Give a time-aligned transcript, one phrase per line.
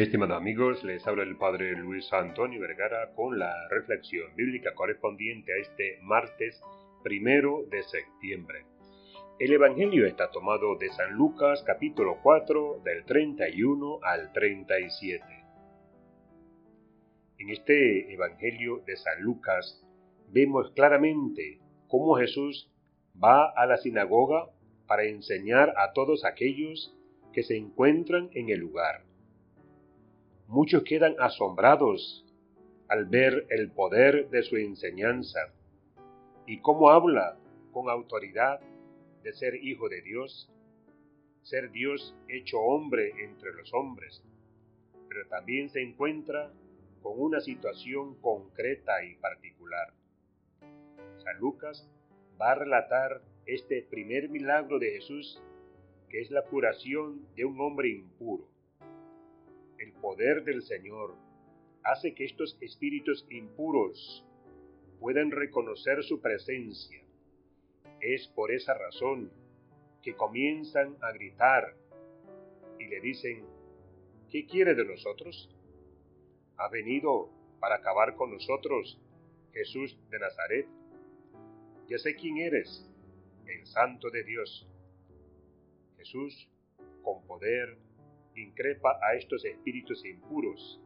[0.00, 5.58] Estimados amigos, les habla el Padre Luis Antonio Vergara con la reflexión bíblica correspondiente a
[5.58, 6.58] este martes
[7.02, 8.64] primero de septiembre.
[9.38, 15.22] El Evangelio está tomado de San Lucas capítulo 4 del 31 al 37.
[17.36, 19.86] En este Evangelio de San Lucas
[20.30, 22.72] vemos claramente cómo Jesús
[23.22, 24.46] va a la sinagoga
[24.86, 26.96] para enseñar a todos aquellos
[27.34, 29.09] que se encuentran en el lugar
[30.50, 32.26] Muchos quedan asombrados
[32.88, 35.38] al ver el poder de su enseñanza
[36.44, 37.38] y cómo habla
[37.70, 38.58] con autoridad
[39.22, 40.50] de ser hijo de Dios,
[41.42, 44.24] ser Dios hecho hombre entre los hombres,
[45.08, 46.52] pero también se encuentra
[47.00, 49.94] con una situación concreta y particular.
[51.18, 51.88] San Lucas
[52.40, 55.40] va a relatar este primer milagro de Jesús,
[56.08, 58.48] que es la curación de un hombre impuro
[60.00, 61.14] poder del Señor
[61.82, 64.24] hace que estos espíritus impuros
[64.98, 67.02] puedan reconocer su presencia.
[68.00, 69.30] Es por esa razón
[70.02, 71.74] que comienzan a gritar
[72.78, 73.44] y le dicen,
[74.30, 75.50] ¿qué quiere de nosotros?
[76.56, 78.98] ¿Ha venido para acabar con nosotros,
[79.52, 80.66] Jesús de Nazaret?
[81.88, 82.88] Ya sé quién eres,
[83.46, 84.66] el Santo de Dios.
[85.96, 86.48] Jesús,
[87.02, 87.76] con poder,
[88.34, 90.80] increpa a estos espíritus impuros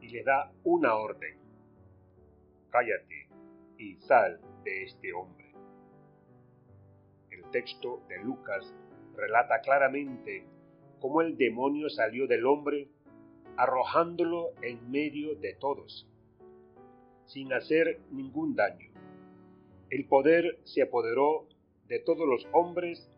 [0.00, 1.38] y le da una orden.
[2.70, 3.28] Cállate
[3.78, 5.52] y sal de este hombre.
[7.30, 8.74] El texto de Lucas
[9.16, 10.44] relata claramente
[11.00, 12.88] cómo el demonio salió del hombre
[13.56, 16.06] arrojándolo en medio de todos,
[17.24, 18.90] sin hacer ningún daño.
[19.90, 21.48] El poder se apoderó
[21.88, 23.08] de todos los hombres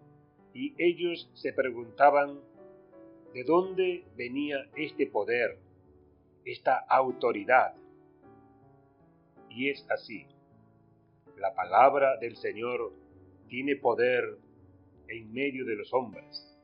[0.54, 2.40] y ellos se preguntaban
[3.32, 5.58] de dónde venía este poder,
[6.44, 7.74] esta autoridad.
[9.50, 10.26] Y es así.
[11.36, 12.92] La palabra del Señor
[13.48, 14.38] tiene poder
[15.08, 16.56] en medio de los hombres.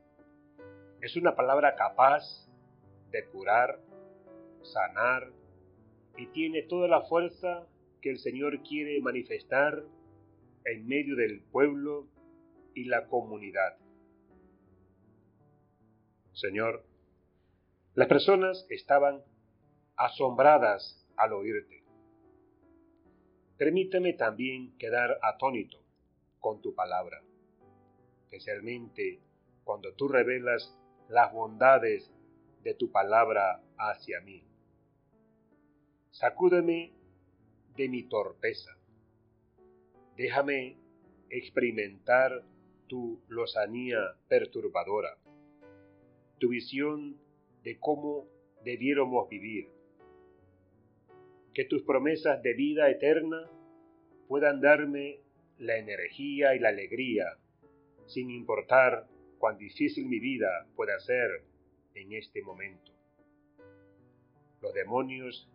[1.01, 2.49] Es una palabra capaz
[3.11, 3.79] de curar,
[4.63, 5.31] sanar
[6.17, 7.67] y tiene toda la fuerza
[8.01, 9.85] que el Señor quiere manifestar
[10.65, 12.07] en medio del pueblo
[12.75, 13.77] y la comunidad.
[16.35, 16.85] Señor,
[17.95, 19.23] las personas estaban
[19.97, 21.85] asombradas al oírte.
[23.57, 25.79] Permíteme también quedar atónito
[26.41, 27.23] con tu palabra,
[28.25, 29.21] especialmente
[29.63, 30.77] cuando tú revelas
[31.09, 32.11] las bondades
[32.65, 34.43] de tu palabra hacia mí.
[36.11, 36.95] Sacúdeme
[37.77, 38.73] de mi torpeza.
[40.17, 40.79] Déjame
[41.31, 42.43] experimentar
[42.89, 45.17] tu lozanía perturbadora
[46.45, 47.17] tu visión
[47.63, 48.29] de cómo
[48.65, 49.71] debiéramos vivir.
[51.55, 53.51] Que tus promesas de vida eterna
[54.29, 55.21] puedan darme
[55.57, 57.25] la energía y la alegría,
[58.05, 61.31] sin importar cuán difícil mi vida pueda ser
[61.95, 62.93] en este momento.
[64.61, 65.51] Los demonios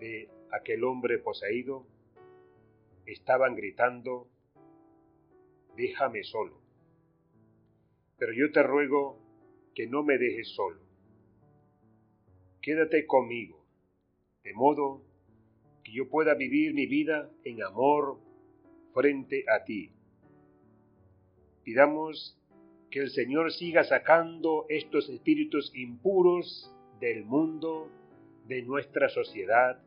[0.00, 1.86] de aquel hombre poseído
[3.04, 4.26] estaban gritando,
[5.76, 6.60] déjame solo.
[8.18, 9.24] Pero yo te ruego
[9.76, 10.80] que no me dejes solo.
[12.62, 13.62] Quédate conmigo,
[14.42, 15.04] de modo
[15.84, 18.18] que yo pueda vivir mi vida en amor
[18.94, 19.92] frente a ti.
[21.62, 22.40] Pidamos
[22.90, 27.90] que el Señor siga sacando estos espíritus impuros del mundo,
[28.48, 29.82] de nuestra sociedad,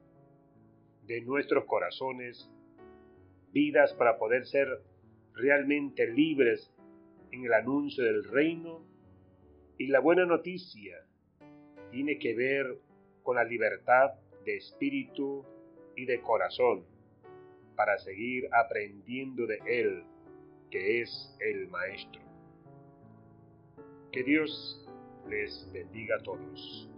[1.07, 2.47] de nuestros corazones,
[3.51, 4.67] vidas para poder ser
[5.33, 6.71] realmente libres
[7.31, 8.87] en el anuncio del reino
[9.79, 10.97] y la buena noticia
[11.89, 12.77] tiene que ver
[13.23, 14.11] con la libertad
[14.45, 15.45] de espíritu
[15.95, 16.83] y de corazón
[17.77, 20.03] para seguir aprendiendo de Él,
[20.69, 22.21] que es el Maestro.
[24.11, 24.85] Que Dios
[25.29, 26.89] les bendiga a todos.